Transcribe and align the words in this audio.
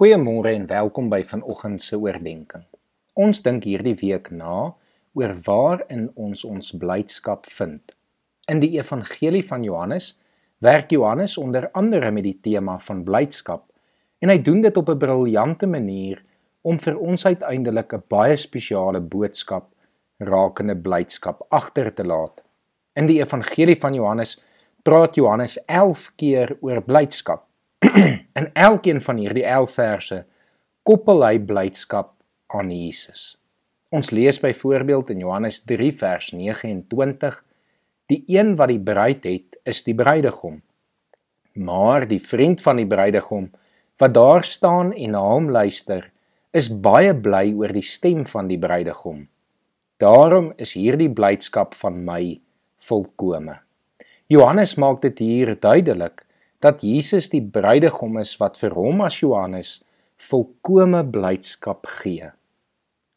Goeiemôre 0.00 0.54
en 0.56 0.62
welkom 0.64 1.10
by 1.12 1.18
vanoggend 1.28 1.82
se 1.84 1.98
oordeenking. 2.00 2.62
Ons 3.20 3.42
dink 3.44 3.66
hierdie 3.68 3.98
week 4.00 4.30
na 4.32 4.70
oor 5.12 5.34
waarin 5.44 6.06
ons 6.16 6.40
ons 6.48 6.70
blydskap 6.80 7.44
vind. 7.58 7.92
In 8.48 8.62
die 8.62 8.70
Evangelie 8.78 9.42
van 9.44 9.60
Johannes 9.60 10.14
werk 10.64 10.94
Johannes 10.96 11.34
onder 11.36 11.66
andere 11.76 12.08
met 12.16 12.24
die 12.24 12.38
tema 12.40 12.78
van 12.86 13.02
blydskap 13.04 13.66
en 14.24 14.32
hy 14.32 14.38
doen 14.40 14.64
dit 14.64 14.80
op 14.80 14.88
'n 14.88 15.02
briljante 15.04 15.68
manier 15.68 16.24
om 16.64 16.80
vir 16.80 16.96
ons 16.96 17.26
uiteindelik 17.26 17.92
'n 17.92 18.02
baie 18.08 18.36
spesiale 18.36 19.00
boodskap 19.00 19.68
rakende 20.18 20.76
blydskap 20.80 21.44
agter 21.50 21.92
te 21.94 22.04
laat. 22.04 22.40
In 22.96 23.06
die 23.06 23.20
Evangelie 23.20 23.76
van 23.76 23.94
Johannes 23.94 24.40
praat 24.82 25.14
Johannes 25.14 25.58
11 25.66 26.12
keer 26.16 26.56
oor 26.62 26.80
blydskap. 26.80 27.49
In 28.40 28.50
elkeen 28.52 29.00
van 29.02 29.18
hierdie 29.18 29.44
11 29.44 29.72
verse 29.74 30.18
koppel 30.86 31.24
hy 31.24 31.38
blydskap 31.42 32.12
aan 32.54 32.70
Jesus. 32.70 33.34
Ons 33.90 34.12
lees 34.14 34.38
byvoorbeeld 34.42 35.10
in 35.14 35.24
Johannes 35.24 35.60
3 35.66 35.90
vers 35.98 36.30
29: 36.36 37.40
Die 38.10 38.22
een 38.30 38.54
wat 38.58 38.70
die 38.70 38.82
bruid 38.82 39.26
het, 39.26 39.58
is 39.66 39.82
die 39.86 39.94
bruidegom. 39.94 40.60
Maar 41.58 42.06
die 42.08 42.20
vriend 42.22 42.62
van 42.62 42.78
die 42.78 42.86
bruidegom 42.86 43.50
wat 44.00 44.14
daar 44.14 44.46
staan 44.46 44.94
en 44.94 45.12
na 45.12 45.20
hom 45.20 45.50
luister, 45.50 46.06
is 46.56 46.70
baie 46.70 47.12
bly 47.14 47.50
oor 47.52 47.74
die 47.74 47.84
stem 47.84 48.22
van 48.26 48.48
die 48.48 48.58
bruidegom. 48.58 49.26
Daarom 50.00 50.52
is 50.56 50.72
hierdie 50.78 51.10
blydskap 51.12 51.74
van 51.76 52.00
my 52.06 52.38
volkome. 52.80 53.58
Johannes 54.30 54.78
maak 54.80 55.02
dit 55.02 55.18
hier 55.18 55.56
duidelik 55.60 56.24
dat 56.60 56.82
Jesus 56.84 57.30
die 57.32 57.42
bruidegom 57.42 58.18
is 58.20 58.34
wat 58.40 58.58
vir 58.60 58.74
hom 58.76 59.00
as 59.04 59.20
Johannes 59.22 59.78
volkomme 60.20 61.02
blydskap 61.08 61.88
gee. 62.00 62.30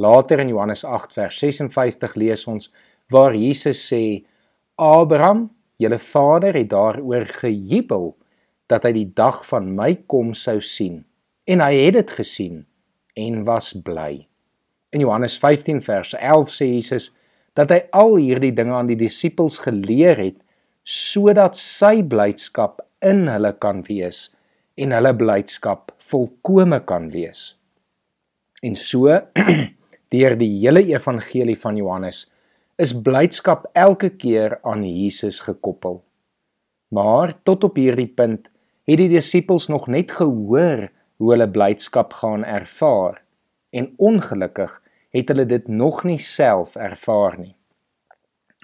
Later 0.00 0.40
in 0.40 0.52
Johannes 0.52 0.84
8 0.84 1.12
vers 1.16 1.38
56 1.40 2.16
lees 2.20 2.46
ons 2.48 2.70
waar 3.12 3.36
Jesus 3.36 3.80
sê 3.80 4.24
Abraham, 4.76 5.50
julle 5.80 5.98
vader 6.00 6.56
het 6.56 6.70
daaroor 6.72 7.28
gejubel 7.40 8.14
dat 8.68 8.84
hy 8.88 8.92
die 8.96 9.10
dag 9.16 9.42
van 9.48 9.68
my 9.76 9.92
kom 10.08 10.32
sou 10.34 10.58
sien 10.60 11.04
en 11.46 11.62
hy 11.62 11.74
het 11.78 11.96
dit 12.00 12.16
gesien 12.18 12.64
en 13.16 13.44
was 13.46 13.70
bly. 13.84 14.26
In 14.92 15.04
Johannes 15.04 15.36
15 15.38 15.80
vers 15.84 16.14
11 16.16 16.52
sê 16.52 16.68
Jesus 16.74 17.10
dat 17.56 17.72
hy 17.72 17.80
al 17.96 18.16
hierdie 18.18 18.52
dinge 18.56 18.74
aan 18.76 18.90
die 18.90 18.98
disippels 18.98 19.60
geleer 19.64 20.18
het 20.20 20.40
sodat 20.86 21.56
sy 21.58 22.02
blydskap 22.06 22.82
in 23.06 23.26
hulle 23.30 23.52
kan 23.62 23.82
wees 23.86 24.26
en 24.76 24.92
hulle 24.92 25.12
blydskap 25.16 25.92
volkome 26.10 26.80
kan 26.88 27.08
wees. 27.12 27.54
En 28.62 28.76
so 28.76 29.12
deur 30.14 30.36
die 30.40 30.50
hele 30.58 30.82
evangelie 30.90 31.56
van 31.60 31.78
Johannes 31.80 32.26
is 32.82 32.92
blydskap 32.92 33.70
elke 33.72 34.10
keer 34.20 34.58
aan 34.62 34.84
Jesus 34.84 35.40
gekoppel. 35.46 36.02
Maar 36.92 37.34
tot 37.42 37.64
op 37.64 37.78
hierdie 37.80 38.08
punt 38.08 38.50
het 38.86 39.00
die 39.00 39.10
disippels 39.10 39.68
nog 39.72 39.88
net 39.90 40.12
gehoor 40.18 40.86
hoe 41.16 41.30
hulle 41.32 41.48
blydskap 41.50 42.12
gaan 42.20 42.44
ervaar 42.44 43.22
en 43.72 43.92
ongelukkig 43.96 44.76
het 45.16 45.32
hulle 45.32 45.46
dit 45.48 45.68
nog 45.68 46.04
nie 46.04 46.20
self 46.22 46.76
ervaar 46.76 47.38
nie. 47.40 47.54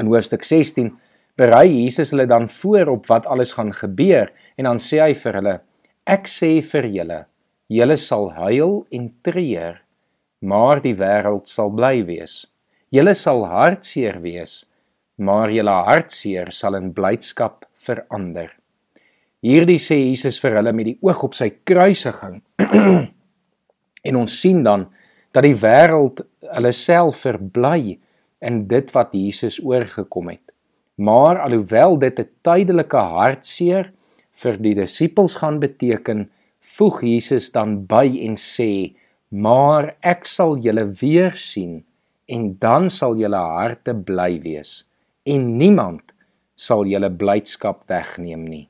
In 0.00 0.08
hoofstuk 0.12 0.44
16 0.44 0.94
berei 1.36 1.68
Jesus 1.68 2.10
hulle 2.14 2.26
dan 2.26 2.48
voor 2.48 2.88
op 2.96 3.06
wat 3.06 3.26
alles 3.26 3.52
gaan 3.52 3.72
gebeur 3.72 4.32
en 4.56 4.64
dan 4.64 4.80
sê 4.80 5.02
hy 5.04 5.14
vir 5.14 5.40
hulle 5.40 5.56
ek 6.08 6.30
sê 6.30 6.52
vir 6.64 6.88
julle 6.94 7.18
julle 7.72 7.96
sal 8.00 8.30
huil 8.38 8.78
en 8.94 9.10
treur 9.26 9.82
maar 10.40 10.80
die 10.84 10.94
wêreld 10.94 11.48
sal 11.48 11.72
bly 11.72 12.04
wees. 12.06 12.44
Julle 12.92 13.14
sal 13.18 13.44
hartseer 13.48 14.20
wees 14.24 14.64
maar 15.16 15.52
julle 15.52 15.72
hartseer 15.88 16.52
sal 16.52 16.76
in 16.76 16.92
blydskap 16.96 17.64
verander. 17.80 18.50
Hierdie 19.44 19.80
sê 19.80 19.98
Jesus 19.98 20.40
vir 20.42 20.58
hulle 20.60 20.72
met 20.76 20.90
die 20.90 20.98
oog 21.04 21.22
op 21.28 21.36
sy 21.36 21.50
kruisiging. 21.64 22.40
En 24.06 24.16
ons 24.20 24.34
sien 24.40 24.60
dan 24.62 24.86
dat 25.34 25.42
die 25.42 25.56
wêreld 25.58 26.20
hulle 26.46 26.72
self 26.76 27.24
verbly 27.26 27.96
in 28.44 28.60
dit 28.70 28.92
wat 28.94 29.16
Jesus 29.16 29.58
oorgekom 29.58 30.30
het 30.30 30.55
Maar 30.96 31.40
alhoewel 31.44 31.98
dit 31.98 32.18
'n 32.20 32.28
tydelike 32.42 32.96
hartseer 32.96 33.92
vir 34.32 34.56
die 34.56 34.74
disippels 34.74 35.34
gaan 35.34 35.58
beteken, 35.60 36.30
voeg 36.60 37.00
Jesus 37.02 37.52
dan 37.52 37.86
by 37.86 38.06
en 38.26 38.36
sê: 38.36 38.96
"Maar 39.28 39.96
ek 40.00 40.24
sal 40.24 40.56
julle 40.58 40.86
weer 41.00 41.36
sien 41.36 41.84
en 42.26 42.56
dan 42.58 42.90
sal 42.90 43.16
julle 43.16 43.36
harte 43.36 43.94
bly 43.94 44.40
wees 44.40 44.84
en 45.24 45.56
niemand 45.56 46.02
sal 46.54 46.86
julle 46.86 47.10
blydskap 47.10 47.88
wegneem 47.88 48.44
nie." 48.44 48.68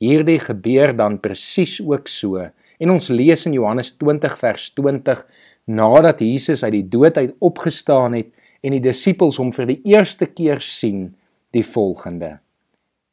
Hierdie 0.00 0.38
gebeur 0.38 0.96
dan 0.96 1.20
presies 1.20 1.80
ook 1.80 2.08
so. 2.08 2.50
En 2.78 2.90
ons 2.90 3.08
lees 3.08 3.46
in 3.46 3.52
Johannes 3.52 3.92
20 3.96 4.38
vers 4.38 4.70
20 4.74 5.26
nadat 5.66 6.20
Jesus 6.20 6.64
uit 6.64 6.72
die 6.72 6.88
dood 6.88 7.16
uit 7.16 7.34
opgestaan 7.38 8.12
het 8.12 8.34
en 8.60 8.72
die 8.72 8.82
disippels 8.82 9.38
hom 9.40 9.52
vir 9.52 9.66
die 9.66 9.80
eerste 9.84 10.26
keer 10.26 10.60
sien, 10.60 11.14
die 11.54 11.64
volgende: 11.64 12.38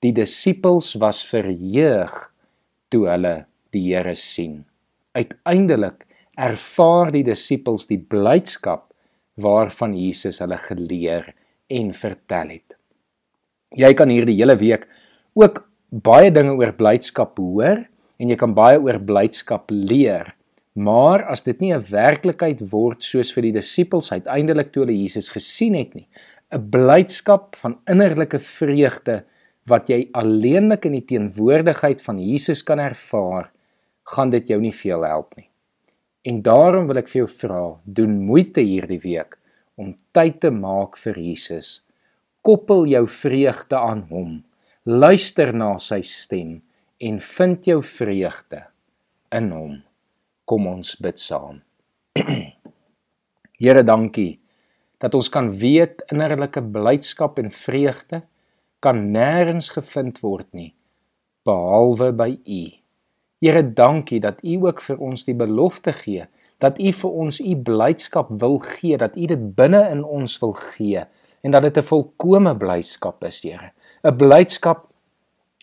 Die 0.02 0.14
disippels 0.14 0.96
was 1.00 1.22
verheug 1.26 2.16
toe 2.92 3.08
hulle 3.08 3.36
die 3.72 3.84
Here 3.94 4.16
sien. 4.16 4.64
Uiteindelik 5.14 6.06
ervaar 6.40 7.12
die 7.14 7.24
disippels 7.28 7.88
die 7.90 8.00
blydskap 8.00 8.90
waarvan 9.42 9.94
Jesus 9.96 10.42
hulle 10.44 10.58
geleer 10.60 11.32
en 11.72 11.94
vertel 11.96 12.58
het. 12.58 12.76
Jy 13.78 13.94
kan 13.96 14.12
hierdie 14.12 14.36
hele 14.40 14.58
week 14.60 14.88
ook 15.40 15.64
baie 15.92 16.32
dinge 16.32 16.58
oor 16.60 16.74
blydskap 16.76 17.40
hoor 17.40 17.86
en 18.22 18.32
jy 18.32 18.38
kan 18.40 18.56
baie 18.56 18.80
oor 18.80 19.00
blydskap 19.00 19.72
leer. 19.72 20.34
Maar 20.76 21.26
as 21.32 21.44
dit 21.44 21.60
nie 21.60 21.74
'n 21.74 21.84
werklikheid 21.84 22.62
word 22.72 23.04
soos 23.04 23.32
vir 23.34 23.44
die 23.44 23.60
disippels 23.60 24.12
uiteindelik 24.12 24.72
toe 24.72 24.86
hulle 24.86 24.96
Jesus 24.96 25.30
gesien 25.30 25.76
het 25.76 25.96
nie, 25.96 26.08
'n 26.52 26.70
blydskap 26.70 27.56
van 27.56 27.80
innerlike 27.88 28.40
vreugde 28.40 29.24
wat 29.70 29.90
jy 29.90 30.10
alleenlik 30.18 30.86
in 30.86 30.98
die 30.98 31.06
teenwoordigheid 31.08 32.02
van 32.04 32.20
Jesus 32.20 32.64
kan 32.64 32.80
ervaar, 32.80 33.52
gaan 34.04 34.30
dit 34.30 34.50
jou 34.50 34.60
nie 34.60 34.74
veel 34.76 35.06
help 35.08 35.38
nie. 35.38 35.48
En 36.28 36.42
daarom 36.42 36.88
wil 36.90 37.00
ek 37.02 37.08
vir 37.10 37.22
jou 37.24 37.30
vra, 37.30 37.64
doen 37.86 38.20
moeite 38.26 38.62
hierdie 38.62 39.00
week 39.00 39.38
om 39.80 39.96
tyd 40.14 40.42
te 40.42 40.52
maak 40.52 40.98
vir 40.98 41.18
Jesus. 41.18 41.82
Koppel 42.42 42.86
jou 42.90 43.06
vreugde 43.08 43.78
aan 43.78 44.04
hom. 44.10 44.44
Luister 44.86 45.54
na 45.54 45.78
sy 45.78 46.02
stem 46.02 46.60
en 47.00 47.20
vind 47.20 47.66
jou 47.66 47.80
vreugde 47.86 48.66
in 49.32 49.52
hom. 49.56 49.80
Kom 50.46 50.68
ons 50.68 50.98
bid 51.00 51.22
saam. 51.22 51.62
Here, 53.62 53.84
dankie 53.86 54.41
dat 55.02 55.16
ons 55.18 55.30
kan 55.30 55.50
weet 55.58 56.04
innerlike 56.14 56.62
blydskap 56.62 57.40
en 57.42 57.52
vreugde 57.52 58.22
kan 58.80 59.12
nêrens 59.14 59.72
gevind 59.74 60.22
word 60.22 60.48
nie 60.54 60.74
behalwe 61.46 62.12
by 62.14 62.36
U. 62.38 62.64
Here, 63.42 63.64
dankie 63.66 64.20
dat 64.22 64.44
U 64.46 64.68
ook 64.68 64.82
vir 64.86 65.02
ons 65.02 65.26
die 65.26 65.38
belofte 65.38 65.94
gee 65.98 66.28
dat 66.62 66.78
U 66.78 66.92
vir 66.94 67.18
ons 67.26 67.40
U 67.42 67.56
blydskap 67.66 68.30
wil 68.42 68.60
gee, 68.62 68.98
dat 68.98 69.18
U 69.18 69.26
dit 69.32 69.46
binne 69.58 69.82
in 69.90 70.04
ons 70.06 70.38
wil 70.44 70.54
gee 70.58 71.04
en 71.42 71.56
dat 71.56 71.66
dit 71.66 71.78
'n 71.78 71.90
volkomme 71.90 72.54
blydskap 72.58 73.24
is, 73.24 73.42
Here. 73.42 73.72
'n 74.04 74.18
Blydskap 74.18 74.86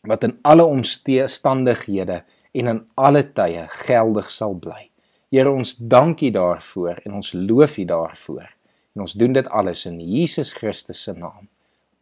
wat 0.02 0.24
in 0.24 0.38
alle 0.42 0.64
omstandighede 0.64 2.22
en 2.52 2.66
in 2.66 2.86
alle 2.94 3.22
tye 3.22 3.68
geldig 3.86 4.30
sal 4.30 4.54
bly. 4.54 4.90
Here, 5.30 5.50
ons 5.50 5.76
dankie 5.76 6.30
daarvoor 6.30 7.00
en 7.04 7.14
ons 7.14 7.32
loof 7.32 7.78
U 7.78 7.84
daarvoor. 7.84 8.57
En 8.98 9.04
ons 9.04 9.12
doen 9.14 9.32
dit 9.32 9.46
alles 9.54 9.84
in 9.86 10.00
Jesus 10.02 10.50
Christus 10.50 11.04
se 11.06 11.12
naam, 11.14 11.46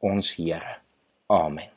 ons 0.00 0.30
Here. 0.38 0.78
Amen. 1.28 1.75